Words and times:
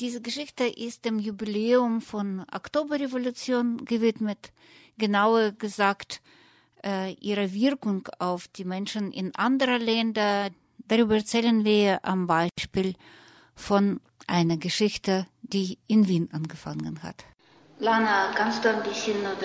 Diese 0.00 0.22
Geschichte 0.22 0.64
ist 0.64 1.04
dem 1.04 1.18
Jubiläum 1.18 2.00
von 2.00 2.46
Oktoberrevolution 2.50 3.84
gewidmet, 3.84 4.50
genauer 4.96 5.52
gesagt 5.52 6.22
äh, 6.82 7.12
ihrer 7.20 7.52
Wirkung 7.52 8.08
auf 8.18 8.48
die 8.48 8.64
Menschen 8.64 9.12
in 9.12 9.34
anderen 9.34 9.82
Ländern. 9.82 10.54
Darüber 10.78 11.16
erzählen 11.16 11.66
wir 11.66 12.02
am 12.02 12.26
Beispiel 12.26 12.94
von 13.54 14.00
einer 14.26 14.56
Geschichte, 14.56 15.26
die 15.42 15.76
in 15.86 16.08
Wien 16.08 16.30
angefangen 16.32 17.02
hat. 17.02 17.26
Lana, 17.78 18.32
kannst 18.34 18.64
du 18.64 18.74
ein 18.74 18.82
bisschen 18.82 19.20
über 19.20 19.36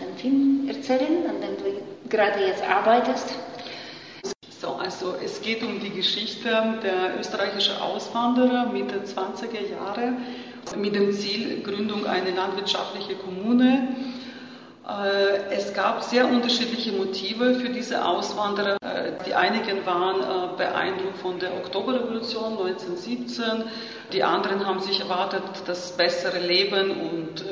den 0.00 0.16
Film 0.16 0.68
erzählen, 0.70 1.28
an 1.28 1.38
dem 1.42 1.54
du 1.58 2.08
gerade 2.08 2.46
jetzt 2.46 2.62
arbeitest? 2.62 3.34
So, 4.66 4.74
also 4.74 5.14
es 5.24 5.40
geht 5.42 5.62
um 5.62 5.78
die 5.78 5.90
Geschichte 5.90 6.48
der 6.82 7.20
österreichischen 7.20 7.76
Auswanderer 7.76 8.66
Mitte 8.66 8.96
20er 8.96 9.70
Jahre 9.70 10.14
mit 10.76 10.92
dem 10.92 11.12
Ziel 11.12 11.62
Gründung 11.62 12.04
einer 12.04 12.32
landwirtschaftlichen 12.32 13.16
Kommune. 13.20 13.94
Äh, 14.88 15.54
es 15.54 15.72
gab 15.72 16.02
sehr 16.02 16.26
unterschiedliche 16.26 16.90
Motive 16.90 17.54
für 17.54 17.68
diese 17.68 18.04
Auswanderer. 18.04 18.76
Äh, 18.82 19.12
die 19.24 19.34
einigen 19.34 19.86
waren 19.86 20.20
äh, 20.20 20.56
beeindruckt 20.56 21.18
von 21.18 21.38
der 21.38 21.54
Oktoberrevolution 21.54 22.58
1917, 22.58 23.44
die 24.12 24.24
anderen 24.24 24.66
haben 24.66 24.80
sich 24.80 24.98
erwartet 24.98 25.44
das 25.66 25.96
bessere 25.96 26.40
Leben 26.40 26.90
und 26.90 27.44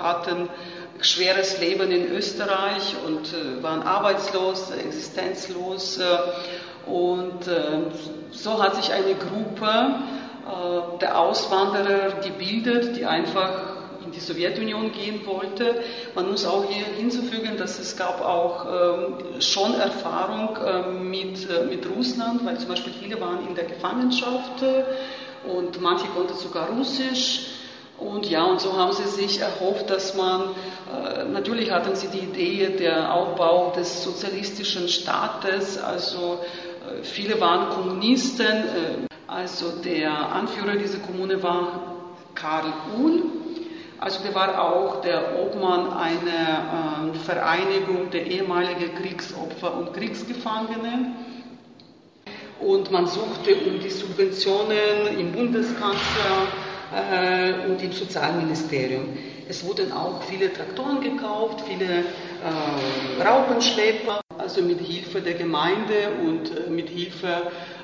hatten 0.00 0.48
schweres 1.00 1.60
Leben 1.60 1.90
in 1.90 2.10
Österreich 2.12 2.94
und 3.06 3.32
äh, 3.32 3.62
waren 3.62 3.82
arbeitslos, 3.82 4.70
existenzlos. 4.70 5.98
Äh, 5.98 6.18
und 6.88 7.48
äh, 7.48 7.90
so 8.30 8.62
hat 8.62 8.76
sich 8.76 8.92
eine 8.92 9.14
Gruppe 9.14 9.94
der 11.00 11.18
Auswanderer 11.18 12.20
gebildet, 12.22 12.96
die 12.96 13.04
einfach 13.04 13.76
in 14.06 14.12
die 14.12 14.20
Sowjetunion 14.20 14.92
gehen 14.92 15.26
wollte. 15.26 15.82
Man 16.14 16.30
muss 16.30 16.46
auch 16.46 16.64
hier 16.64 16.84
hinzufügen, 16.96 17.56
dass 17.58 17.78
es 17.78 17.96
gab 17.96 18.24
auch 18.24 18.66
ähm, 18.66 19.40
schon 19.40 19.74
Erfahrung 19.74 20.56
ähm, 20.64 21.10
mit, 21.10 21.50
äh, 21.50 21.64
mit 21.64 21.84
Russland, 21.90 22.44
weil 22.46 22.56
zum 22.58 22.68
Beispiel 22.68 22.92
viele 23.00 23.20
waren 23.20 23.46
in 23.48 23.54
der 23.54 23.64
Gefangenschaft 23.64 24.62
äh, 24.62 25.48
und 25.48 25.80
manche 25.80 26.06
konnten 26.08 26.34
sogar 26.34 26.68
Russisch. 26.68 27.48
Und 27.98 28.28
ja, 28.28 28.44
und 28.44 28.60
so 28.60 28.76
haben 28.76 28.92
sie 28.92 29.08
sich 29.08 29.40
erhofft, 29.40 29.88
dass 29.88 30.14
man, 30.14 30.42
äh, 30.92 31.24
natürlich 31.24 31.70
hatten 31.70 31.96
sie 31.96 32.08
die 32.08 32.18
Idee 32.18 32.76
der 32.78 33.14
Aufbau 33.14 33.72
des 33.74 34.04
sozialistischen 34.04 34.88
Staates, 34.88 35.78
also 35.78 36.40
äh, 36.86 37.02
viele 37.02 37.40
waren 37.40 37.70
Kommunisten, 37.70 38.46
äh, 38.46 39.06
also 39.26 39.70
der 39.82 40.10
Anführer 40.12 40.76
dieser 40.76 40.98
Kommune 40.98 41.42
war 41.42 41.94
Karl 42.34 42.72
Uhl, 42.98 43.22
also 43.98 44.22
der 44.22 44.34
war 44.34 44.62
auch 44.62 45.00
der 45.00 45.40
Obmann 45.40 45.90
einer 45.90 47.12
äh, 47.14 47.18
Vereinigung 47.18 48.10
der 48.10 48.26
ehemaligen 48.26 48.94
Kriegsopfer 48.94 49.74
und 49.74 49.94
Kriegsgefangene. 49.94 51.12
Und 52.60 52.90
man 52.90 53.06
suchte 53.06 53.54
um 53.66 53.80
die 53.80 53.90
Subventionen 53.90 55.18
im 55.18 55.32
Bundeskanzler 55.32 56.46
äh, 56.94 57.68
und 57.68 57.82
im 57.82 57.92
Sozialministerium. 57.92 59.08
Es 59.48 59.64
wurden 59.64 59.92
auch 59.92 60.22
viele 60.22 60.52
Traktoren 60.52 61.00
gekauft, 61.00 61.62
viele 61.68 62.00
äh, 62.00 63.22
Raupenschlepper, 63.22 64.20
also 64.38 64.62
mit 64.62 64.80
Hilfe 64.80 65.20
der 65.20 65.34
Gemeinde 65.34 66.10
und 66.24 66.50
äh, 66.50 66.70
mit 66.70 66.88
Hilfe 66.88 67.28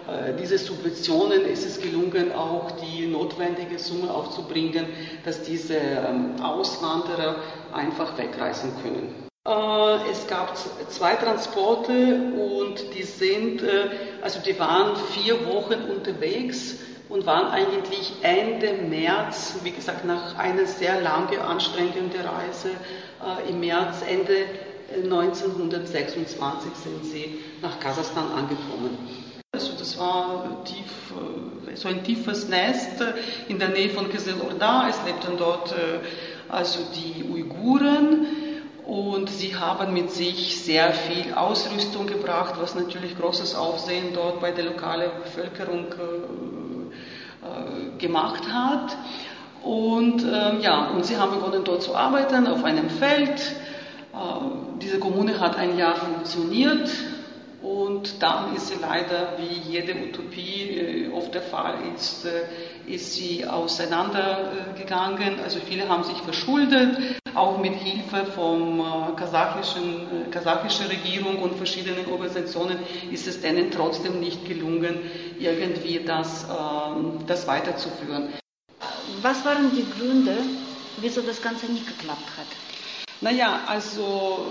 äh, 0.08 0.34
dieser 0.40 0.58
Subventionen 0.58 1.44
ist 1.44 1.64
es 1.64 1.80
gelungen, 1.80 2.32
auch 2.32 2.72
die 2.72 3.06
notwendige 3.06 3.78
Summe 3.78 4.10
aufzubringen, 4.12 4.86
dass 5.24 5.42
diese 5.42 5.76
ähm, 5.76 6.42
Auswanderer 6.42 7.36
einfach 7.72 8.16
wegreisen 8.18 8.72
können. 8.82 9.14
Äh, 9.46 10.10
es 10.10 10.26
gab 10.26 10.56
zwei 10.88 11.14
Transporte 11.14 11.92
und 11.92 12.94
die 12.96 13.02
sind, 13.02 13.62
äh, 13.62 13.88
also 14.22 14.40
die 14.40 14.58
waren 14.58 14.96
vier 15.12 15.46
Wochen 15.46 15.90
unterwegs 15.90 16.76
und 17.12 17.26
waren 17.26 17.48
eigentlich 17.48 18.14
Ende 18.22 18.72
März, 18.88 19.56
wie 19.62 19.70
gesagt, 19.70 20.06
nach 20.06 20.38
einer 20.38 20.64
sehr 20.64 20.98
langen, 21.02 21.38
anstrengenden 21.40 22.22
Reise 22.22 22.70
äh, 22.70 23.50
im 23.50 23.60
März, 23.60 23.98
Ende 24.08 24.46
1926 25.04 26.40
äh, 26.40 26.74
sind 26.82 27.04
sie 27.04 27.38
nach 27.60 27.78
Kasachstan 27.80 28.32
angekommen. 28.32 28.96
Also 29.54 29.74
das 29.78 29.98
war 29.98 30.64
tief, 30.64 30.86
äh, 31.70 31.76
so 31.76 31.88
ein 31.88 32.02
tiefes 32.02 32.48
Nest 32.48 33.04
in 33.46 33.58
der 33.58 33.68
Nähe 33.68 33.90
von 33.90 34.08
Kizil-Orda. 34.08 34.88
Es 34.88 34.96
lebten 35.04 35.36
dort 35.36 35.72
äh, 35.72 36.00
also 36.48 36.78
die 36.94 37.24
Uiguren 37.24 38.26
und 38.86 39.28
sie 39.28 39.54
haben 39.54 39.92
mit 39.92 40.12
sich 40.12 40.64
sehr 40.64 40.94
viel 40.94 41.34
Ausrüstung 41.34 42.06
gebracht, 42.06 42.54
was 42.58 42.74
natürlich 42.74 43.18
großes 43.18 43.54
Aufsehen 43.54 44.14
dort 44.14 44.40
bei 44.40 44.50
der 44.50 44.64
lokalen 44.64 45.10
Bevölkerung 45.22 45.94
gemacht 47.98 48.42
hat. 48.52 48.96
Und 49.62 50.22
ähm, 50.24 50.60
ja, 50.60 50.88
und 50.88 51.06
sie 51.06 51.16
haben 51.16 51.32
begonnen 51.32 51.62
dort 51.64 51.82
zu 51.82 51.94
arbeiten 51.94 52.46
auf 52.46 52.64
einem 52.64 52.90
Feld. 52.90 53.40
Äh, 54.12 54.16
diese 54.80 54.98
Kommune 54.98 55.38
hat 55.38 55.56
ein 55.56 55.78
Jahr 55.78 55.94
funktioniert 55.94 56.90
und 58.02 58.20
dann 58.20 58.56
ist 58.56 58.66
sie 58.66 58.74
leider, 58.80 59.38
wie 59.38 59.70
jede 59.70 59.94
Utopie 59.94 60.70
äh, 60.70 61.12
oft 61.12 61.32
der 61.32 61.42
Fall 61.42 61.76
ist, 61.94 62.24
äh, 62.24 62.92
ist 62.92 63.14
sie 63.14 63.46
auseinandergegangen. 63.46 65.38
Also 65.44 65.60
viele 65.64 65.88
haben 65.88 66.02
sich 66.02 66.16
verschuldet, 66.16 66.98
auch 67.36 67.58
mit 67.58 67.74
Hilfe 67.74 68.26
von 68.32 68.80
äh, 68.80 68.82
kasachischen, 69.14 70.30
kasachischer 70.32 70.90
Regierung 70.90 71.38
und 71.42 71.54
verschiedenen 71.54 72.06
Organisationen 72.10 72.78
ist 73.12 73.28
es 73.28 73.40
denen 73.40 73.70
trotzdem 73.70 74.18
nicht 74.18 74.44
gelungen, 74.46 74.98
irgendwie 75.38 76.00
das, 76.04 76.44
ähm, 76.50 77.20
das 77.28 77.46
weiterzuführen. 77.46 78.32
Was 79.20 79.44
waren 79.44 79.70
die 79.70 79.86
Gründe, 79.96 80.38
wieso 80.96 81.20
das 81.20 81.40
Ganze 81.40 81.66
nicht 81.66 81.86
geklappt 81.86 82.26
hat? 82.36 82.48
Naja, 83.20 83.60
also 83.68 84.44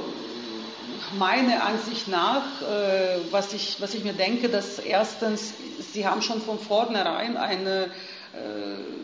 meiner 1.18 1.64
Ansicht 1.66 2.08
nach, 2.08 2.62
äh, 2.62 3.18
was, 3.32 3.54
ich, 3.54 3.78
was 3.80 3.94
ich 3.94 4.04
mir 4.04 4.14
denke, 4.14 4.50
dass 4.50 4.80
erstens, 4.80 5.54
Sie 5.94 6.08
haben 6.08 6.22
schon 6.22 6.42
von 6.42 6.60
vornherein 6.60 7.38
ein 7.38 7.68
äh, 7.68 7.88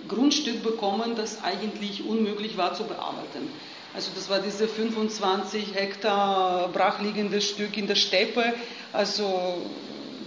Grundstück 0.08 0.64
bekommen, 0.64 1.16
das 1.16 1.44
eigentlich 1.44 2.06
unmöglich 2.06 2.58
war 2.58 2.74
zu 2.74 2.86
bearbeiten. 2.86 3.50
Also 3.94 4.12
das 4.16 4.30
war 4.30 4.40
diese 4.40 4.68
25 4.68 5.74
Hektar 5.74 6.70
brachliegende 6.70 7.42
Stück 7.42 7.78
in 7.78 7.88
der 7.88 7.96
Steppe, 7.96 8.54
also 8.94 9.58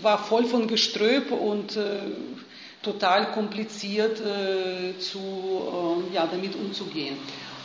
war 0.03 0.19
voll 0.19 0.44
von 0.44 0.66
Geströp 0.66 1.31
und 1.31 1.76
äh, 1.76 2.00
total 2.82 3.32
kompliziert 3.32 4.20
äh, 4.20 4.99
zu, 4.99 5.19
äh, 5.19 6.15
ja, 6.15 6.26
damit 6.26 6.54
umzugehen. 6.56 7.16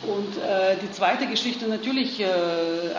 Und 0.02 0.36
äh, 0.36 0.76
die 0.82 0.90
zweite 0.92 1.26
Geschichte 1.26 1.66
natürlich, 1.66 2.20
äh, 2.20 2.26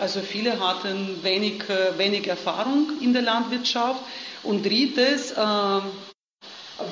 also 0.00 0.20
viele 0.20 0.58
hatten 0.58 1.22
wenig, 1.22 1.62
äh, 1.68 1.96
wenig 1.96 2.26
Erfahrung 2.26 2.90
in 3.00 3.12
der 3.12 3.22
Landwirtschaft. 3.22 4.00
Und 4.42 4.64
drittes, 4.66 5.32
äh, 5.32 5.36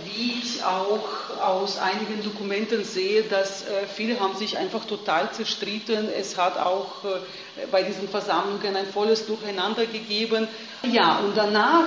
wie 0.05 0.39
ich 0.43 0.65
auch 0.65 1.09
aus 1.41 1.79
einigen 1.79 2.23
Dokumenten 2.23 2.85
sehe, 2.85 3.23
dass 3.25 3.63
äh, 3.63 3.87
viele 3.93 4.19
haben 4.21 4.37
sich 4.37 4.57
einfach 4.59 4.85
total 4.85 5.31
zerstritten. 5.33 6.09
Es 6.09 6.37
hat 6.39 6.57
auch 6.57 7.05
äh, 7.05 7.67
bei 7.71 7.83
diesen 7.83 8.09
Versammlungen 8.09 8.77
ein 8.77 8.87
volles 8.87 9.27
Durcheinander 9.27 9.87
gegeben. 9.87 10.49
Ja, 10.83 11.19
und 11.19 11.37
danach 11.37 11.85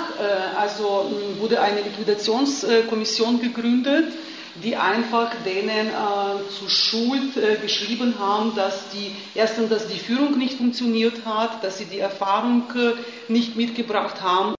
also 0.59 1.09
wurde 1.39 1.61
eine 1.61 1.81
Liquidationskommission 1.81 3.39
gegründet 3.39 4.11
die 4.55 4.75
einfach 4.75 5.31
denen 5.45 5.87
äh, 5.87 6.49
zu 6.57 6.69
Schuld 6.69 7.37
äh, 7.37 7.55
geschrieben 7.55 8.15
haben, 8.19 8.55
dass 8.55 8.89
die 8.89 9.15
erstens, 9.35 9.69
dass 9.69 9.87
die 9.87 9.99
Führung 9.99 10.37
nicht 10.37 10.57
funktioniert 10.57 11.25
hat, 11.25 11.63
dass 11.63 11.77
sie 11.77 11.85
die 11.85 11.99
Erfahrung 11.99 12.63
äh, 12.75 13.31
nicht 13.31 13.55
mitgebracht 13.55 14.21
haben. 14.21 14.55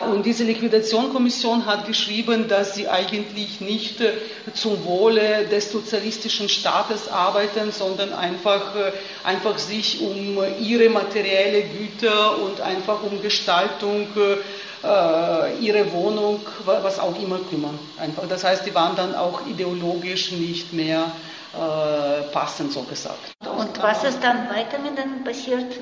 Und 0.00 0.26
diese 0.26 0.44
Liquidationskommission 0.44 1.66
hat 1.66 1.86
geschrieben, 1.86 2.48
dass 2.48 2.74
sie 2.74 2.88
eigentlich 2.88 3.60
nicht 3.60 4.00
äh, 4.00 4.12
zum 4.54 4.84
Wohle 4.84 5.46
des 5.46 5.70
sozialistischen 5.70 6.48
Staates 6.48 7.08
arbeiten, 7.08 7.72
sondern 7.72 8.12
einfach, 8.12 8.74
äh, 8.74 8.92
einfach 9.22 9.58
sich 9.58 10.00
um 10.00 10.38
ihre 10.60 10.88
materielle 10.88 11.62
Güter 11.62 12.38
und 12.42 12.60
einfach 12.60 13.02
um 13.02 13.22
Gestaltung 13.22 14.08
äh, 14.16 14.38
ihre 14.84 15.92
Wohnung, 15.92 16.40
was 16.64 16.98
auch 16.98 17.16
immer 17.20 17.38
kümmern. 17.38 17.78
Einfach. 17.98 18.24
Das 18.28 18.44
heißt, 18.44 18.66
die 18.66 18.74
waren 18.74 18.96
dann 18.96 19.14
auch 19.14 19.46
ideologisch 19.46 20.32
nicht 20.32 20.72
mehr 20.72 21.12
äh, 21.54 22.22
passend, 22.32 22.72
so 22.72 22.82
gesagt. 22.82 23.31
Und 23.58 23.82
was 23.82 24.04
ist 24.04 24.22
dann 24.22 24.48
weiter 24.48 24.78
mit 24.78 24.96
denen 24.98 25.24
passiert? 25.24 25.80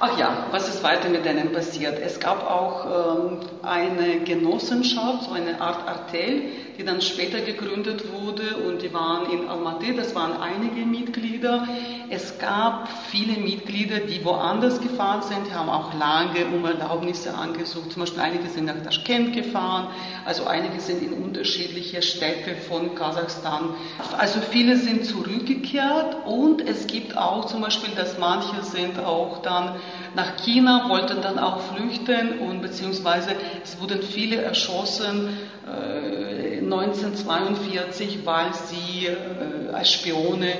Ach 0.00 0.18
ja, 0.18 0.46
was 0.50 0.68
ist 0.68 0.82
weiter 0.82 1.08
mit 1.08 1.24
denen 1.24 1.52
passiert? 1.52 1.98
Es 1.98 2.20
gab 2.20 2.48
auch 2.48 2.86
ähm, 3.18 3.40
eine 3.62 4.20
Genossenschaft, 4.20 5.24
so 5.24 5.32
eine 5.32 5.60
Art 5.60 5.88
Artell, 5.88 6.42
die 6.78 6.84
dann 6.84 7.00
später 7.00 7.40
gegründet 7.40 8.04
wurde 8.12 8.56
und 8.68 8.82
die 8.82 8.94
waren 8.94 9.28
in 9.32 9.48
Almaty, 9.48 9.96
das 9.96 10.14
waren 10.14 10.40
einige 10.40 10.86
Mitglieder. 10.86 11.66
Es 12.08 12.38
gab 12.38 12.88
viele 13.10 13.40
Mitglieder, 13.40 13.98
die 13.98 14.24
woanders 14.24 14.80
gefahren 14.80 15.22
sind, 15.22 15.48
die 15.48 15.52
haben 15.52 15.68
auch 15.68 15.92
lange 15.98 16.46
um 16.54 16.64
Erlaubnisse 16.64 17.34
angesucht. 17.34 17.92
Zum 17.92 18.00
Beispiel 18.00 18.20
einige 18.20 18.48
sind 18.48 18.66
nach 18.66 18.80
Taschkent 18.84 19.34
gefahren, 19.34 19.88
also 20.24 20.46
einige 20.46 20.80
sind 20.80 21.02
in 21.02 21.12
unterschiedliche 21.14 22.00
Städte 22.00 22.54
von 22.68 22.94
Kasachstan. 22.94 23.74
Also 24.16 24.40
viele 24.40 24.76
sind 24.76 25.04
zurückgekehrt 25.04 26.24
und 26.26 26.60
es 26.60 26.86
gibt 26.86 27.07
auch 27.16 27.46
zum 27.46 27.60
Beispiel, 27.60 27.94
dass 27.94 28.18
manche 28.18 28.62
sind 28.62 28.98
auch 28.98 29.42
dann 29.42 29.76
nach 30.14 30.36
China, 30.36 30.88
wollten 30.88 31.20
dann 31.22 31.38
auch 31.38 31.60
flüchten 31.60 32.38
und 32.40 32.62
beziehungsweise 32.62 33.30
es 33.62 33.80
wurden 33.80 34.02
viele 34.02 34.36
erschossen 34.36 35.36
äh, 35.66 36.58
1942, 36.58 38.24
weil 38.24 38.52
sie 38.54 39.06
äh, 39.06 39.72
als 39.72 39.92
Spione 39.92 40.52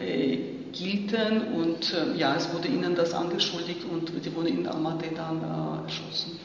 äh, 0.00 0.38
gielten 0.72 1.42
und 1.54 1.92
äh, 1.92 2.18
ja, 2.18 2.34
es 2.34 2.52
wurde 2.52 2.68
ihnen 2.68 2.94
das 2.94 3.12
angeschuldigt 3.12 3.84
und 3.84 4.10
sie 4.22 4.34
wurden 4.34 4.58
in 4.58 4.66
Almaty 4.66 5.14
dann 5.14 5.38
äh, 5.38 5.84
erschossen. 5.84 6.40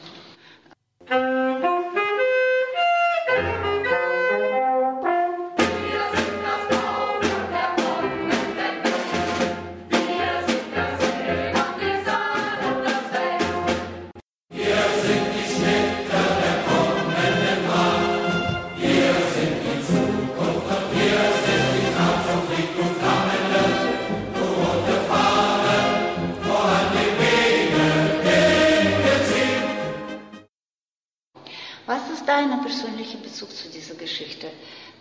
Dein 32.46 32.60
persönlicher 32.60 33.18
Bezug 33.18 33.50
zu 33.50 33.68
dieser 33.68 33.94
Geschichte? 33.94 34.46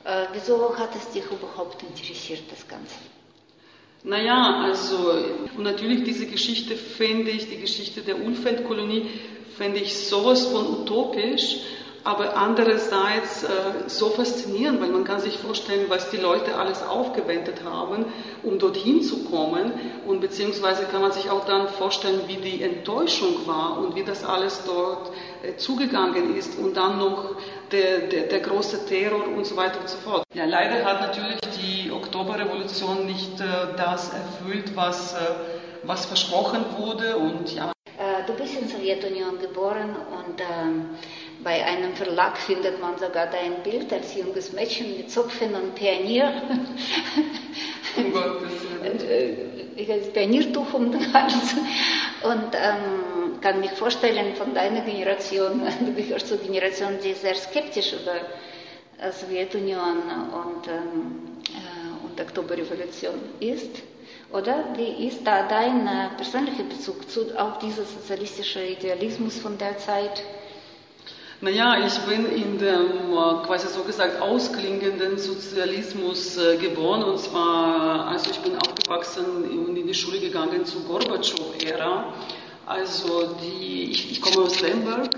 Äh, 0.03 0.25
wieso 0.33 0.77
hat 0.77 0.95
es 0.95 1.09
dich 1.11 1.25
überhaupt 1.25 1.83
interessiert, 1.83 2.43
das 2.49 2.67
Ganze? 2.67 2.95
Naja, 4.03 4.61
also 4.63 5.13
natürlich 5.57 6.03
diese 6.03 6.27
Geschichte 6.27 6.75
finde 6.75 7.31
ich, 7.31 7.49
die 7.49 7.57
Geschichte 7.57 8.01
der 8.01 8.19
Ulfeldkolonie, 8.23 9.09
finde 9.57 9.79
ich 9.79 9.95
sowas 9.95 10.45
von 10.45 10.81
utopisch, 10.81 11.57
aber 12.07 12.37
andererseits 12.37 13.43
äh, 13.43 13.47
so 13.87 14.09
faszinierend, 14.11 14.79
weil 14.79 14.91
man 14.91 15.03
kann 15.03 15.19
sich 15.19 15.37
vorstellen, 15.39 15.87
was 15.89 16.09
die 16.09 16.15
Leute 16.15 16.55
alles 16.55 16.81
aufgewendet 16.81 17.63
haben, 17.65 18.05
um 18.43 18.57
dorthin 18.59 19.01
zu 19.01 19.25
kommen 19.25 19.73
und 20.07 20.21
beziehungsweise 20.21 20.85
kann 20.85 21.01
man 21.01 21.11
sich 21.11 21.29
auch 21.29 21.43
dann 21.45 21.67
vorstellen, 21.67 22.21
wie 22.27 22.37
die 22.37 22.63
Enttäuschung 22.63 23.45
war 23.45 23.77
und 23.79 23.95
wie 23.95 24.05
das 24.05 24.23
alles 24.23 24.61
dort 24.65 25.11
äh, 25.43 25.57
zugegangen 25.57 26.37
ist 26.37 26.57
und 26.57 26.77
dann 26.77 26.97
noch 26.97 27.35
der, 27.73 28.07
der, 28.07 28.23
der, 28.23 28.39
große 28.39 28.85
Terror 28.85 29.27
und 29.35 29.45
so 29.45 29.57
weiter 29.57 29.81
und 29.81 29.89
so 29.89 29.97
fort. 29.97 30.23
Ja, 30.33 30.45
leider 30.45 30.85
hat 30.85 31.01
natürlich 31.01 31.41
die 31.61 31.91
Oktoberrevolution 31.91 33.05
nicht 33.05 33.37
äh, 33.41 33.75
das 33.75 34.13
erfüllt, 34.13 34.77
was, 34.77 35.13
äh, 35.13 35.17
was 35.83 36.05
versprochen 36.05 36.63
wurde 36.77 37.17
und 37.17 37.53
ja. 37.53 37.73
Äh, 37.97 38.25
du 38.25 38.33
bist 38.33 38.53
in 38.55 38.69
der 38.69 38.77
Sowjetunion 38.77 39.39
geboren 39.39 39.95
und 40.15 40.39
ähm, 40.39 40.89
bei 41.47 41.63
einem 41.63 41.93
Verlag 41.95 42.37
findet 42.37 42.81
man 42.81 42.99
sogar 42.99 43.27
dein 43.27 43.63
Bild 43.63 43.93
als 43.93 44.13
junges 44.13 44.51
Mädchen 44.51 44.97
mit 44.97 45.09
Zopfen 45.09 45.55
und 45.55 45.75
Pionier. 45.75 46.29
Willen. 47.95 49.71
Ich 49.77 49.89
als 49.89 50.11
Pioniertuch 50.11 50.73
um 50.73 50.91
den 50.91 51.13
Hals. 51.13 51.55
Und 52.23 52.53
ähm, 52.53 53.39
kann 53.39 53.61
mich 53.61 53.71
vorstellen, 53.71 54.35
von 54.35 54.53
deiner 54.53 54.81
Generation, 54.81 55.61
du 55.79 55.93
gehörst 55.93 56.27
zur 56.27 56.37
Generation, 56.39 56.97
die 57.01 57.13
sehr 57.13 57.35
skeptisch 57.35 57.93
über 57.93 58.15
die 58.99 59.17
Sowjetunion 59.17 59.99
und, 60.43 60.67
ähm, 60.67 61.37
äh, 61.45 62.05
und 62.05 62.19
Oktoberrevolution 62.19 63.15
ist. 63.39 63.83
Oder 64.33 64.65
wie 64.75 65.07
ist 65.07 65.25
da 65.25 65.47
dein 65.47 65.87
äh, 65.87 66.09
persönlicher 66.17 66.63
Bezug 66.63 67.09
zu 67.09 67.39
auch 67.39 67.57
dieser 67.59 67.85
sozialistische 67.85 68.65
Idealismus 68.65 69.39
von 69.39 69.57
der 69.57 69.77
Zeit? 69.77 70.23
Naja, 71.39 71.85
ich 71.85 71.95
bin 71.99 72.25
in 72.25 72.57
dem 72.57 73.13
äh, 73.13 73.45
quasi 73.45 73.67
so 73.67 73.83
gesagt 73.83 74.19
ausklingenden 74.19 75.19
Sozialismus 75.19 76.35
äh, 76.35 76.57
geboren 76.57 77.03
und 77.03 77.19
zwar, 77.19 78.07
also 78.07 78.31
ich 78.31 78.39
bin 78.39 78.57
aufgewachsen 78.57 79.43
und 79.43 79.77
in 79.77 79.85
die 79.85 79.93
Schule 79.93 80.19
gegangen 80.19 80.65
zur 80.65 80.81
Gorbatschow-Ära. 80.85 82.11
Also 82.65 83.35
die, 83.43 83.91
ich, 83.91 84.13
ich, 84.13 84.19
komme 84.19 84.47
aus 84.47 84.61
Lemberg. 84.61 85.09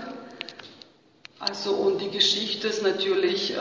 Also 1.38 1.70
und 1.70 2.02
die 2.02 2.10
Geschichte 2.10 2.68
ist 2.68 2.82
natürlich 2.82 3.52
äh, 3.52 3.56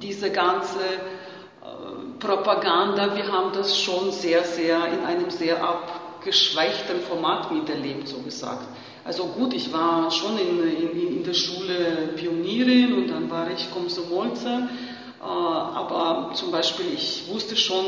diese 0.00 0.30
ganze 0.30 0.78
äh, 0.78 2.20
Propaganda, 2.20 3.16
wir 3.16 3.32
haben 3.32 3.52
das 3.52 3.76
schon 3.76 4.12
sehr, 4.12 4.44
sehr 4.44 4.76
in 4.92 5.04
einem 5.04 5.30
sehr 5.30 5.60
abgeschwächten 5.60 7.00
Format 7.00 7.50
miterlebt, 7.50 8.06
so 8.06 8.18
gesagt. 8.18 8.64
Also 9.04 9.26
gut, 9.26 9.54
ich 9.54 9.72
war 9.72 10.10
schon 10.10 10.38
in, 10.38 10.58
in, 10.68 11.16
in 11.18 11.24
der 11.24 11.34
Schule 11.34 12.10
Pionierin 12.16 12.94
und 12.94 13.08
dann 13.08 13.30
war 13.30 13.50
ich 13.50 13.70
Komsomolzer, 13.70 14.68
äh, 15.20 15.24
aber 15.24 16.32
zum 16.34 16.50
Beispiel 16.50 16.86
ich 16.94 17.24
wusste 17.28 17.56
schon, 17.56 17.84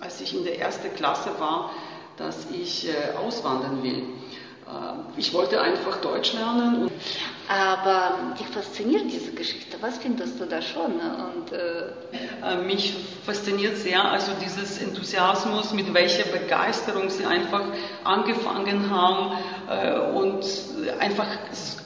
als 0.00 0.20
ich 0.20 0.34
in 0.34 0.44
der 0.44 0.60
ersten 0.60 0.94
Klasse 0.94 1.30
war, 1.38 1.70
dass 2.16 2.46
ich 2.50 2.88
äh, 2.88 3.16
auswandern 3.16 3.82
will. 3.82 4.04
Äh, 4.74 5.20
ich 5.20 5.32
wollte 5.32 5.60
einfach 5.60 5.96
Deutsch 6.00 6.32
lernen. 6.34 6.90
Aber 7.46 8.34
dich 8.38 8.46
fasziniert 8.46 9.04
diese 9.06 9.32
Geschichte. 9.32 9.76
Was 9.80 9.98
findest 9.98 10.40
du 10.40 10.46
da 10.46 10.62
schon? 10.62 10.92
Und, 10.92 11.52
äh, 11.52 11.88
äh 12.42 12.64
Mich 12.64 12.94
fasziniert 13.24 13.76
sehr, 13.76 14.02
also 14.02 14.32
dieses 14.42 14.80
Enthusiasmus, 14.80 15.72
mit 15.72 15.92
welcher 15.92 16.24
Begeisterung 16.24 17.10
sie 17.10 17.26
einfach 17.26 17.62
angefangen 18.02 18.90
haben 18.90 19.36
äh, 19.68 19.98
und 20.16 20.44
einfach 21.00 21.26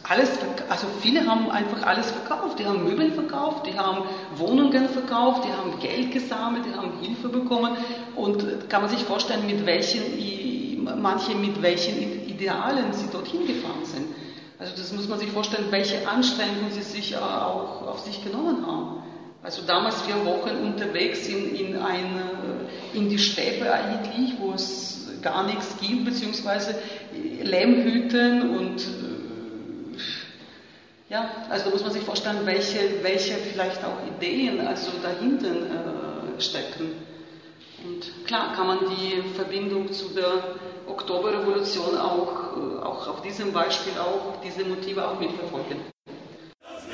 alles, 0.08 0.30
also 0.68 0.86
viele 1.02 1.26
haben 1.26 1.50
einfach 1.50 1.82
alles 1.82 2.10
verkauft. 2.12 2.60
Die 2.60 2.64
haben 2.64 2.84
Möbel 2.84 3.10
verkauft, 3.12 3.66
die 3.66 3.76
haben 3.76 4.04
Wohnungen 4.36 4.88
verkauft, 4.88 5.44
die 5.44 5.52
haben 5.52 5.78
Geld 5.80 6.12
gesammelt, 6.12 6.64
die 6.66 6.74
haben 6.74 6.92
Hilfe 7.00 7.28
bekommen 7.28 7.76
und 8.14 8.70
kann 8.70 8.82
man 8.82 8.90
sich 8.90 9.04
vorstellen, 9.04 9.44
mit 9.46 9.66
welchen 9.66 10.02
manche 11.00 11.34
mit 11.34 11.60
welchen 11.62 12.28
Idealen 12.28 12.92
sie 12.92 13.08
dorthin 13.10 13.46
gefahren 13.46 13.84
sind. 13.84 14.06
Also 14.58 14.72
das 14.76 14.92
muss 14.92 15.08
man 15.08 15.18
sich 15.18 15.30
vorstellen, 15.30 15.66
welche 15.70 16.06
Anstrengungen 16.08 16.72
sie 16.72 16.82
sich 16.82 17.12
äh, 17.12 17.16
auch 17.16 17.86
auf 17.86 18.00
sich 18.00 18.22
genommen 18.24 18.66
haben. 18.66 19.02
Also 19.42 19.62
damals 19.66 20.02
vier 20.02 20.16
Wochen 20.24 20.50
unterwegs 20.64 21.28
in, 21.28 21.54
in, 21.54 21.76
eine, 21.76 22.22
in 22.92 23.08
die 23.08 23.18
Städte 23.18 23.72
eigentlich, 23.72 24.34
wo 24.40 24.52
es 24.52 25.08
gar 25.22 25.46
nichts 25.46 25.76
gibt, 25.80 26.04
beziehungsweise 26.04 26.74
Lehmhüten 27.42 28.56
und 28.56 28.80
äh, 28.80 29.18
ja, 31.08 31.30
also 31.48 31.66
da 31.66 31.70
muss 31.70 31.82
man 31.82 31.92
sich 31.92 32.02
vorstellen, 32.02 32.40
welche, 32.44 32.78
welche 33.02 33.34
vielleicht 33.34 33.82
auch 33.84 33.96
Ideen 34.16 34.60
also 34.66 34.90
dahinten 35.02 35.66
äh, 35.66 36.40
stecken. 36.40 36.92
Und 37.84 38.26
klar 38.26 38.52
kann 38.54 38.66
man 38.66 38.78
die 38.90 39.22
Verbindung 39.34 39.90
zu 39.92 40.08
der 40.08 40.42
Oktoberrevolution 40.98 41.96
auch, 41.96 42.56
äh, 42.56 42.82
auch 42.84 43.06
auf 43.06 43.22
diesem 43.22 43.52
Beispiel 43.52 43.92
auch 43.98 44.40
diese 44.42 44.64
Motive 44.64 45.06
auch 45.06 45.18
mitverfolgen. 45.20 45.78
Das 46.60 46.84